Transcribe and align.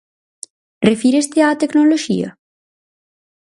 Refíreste 0.89 1.37
á 1.49 1.57
tecnoloxía? 1.61 2.29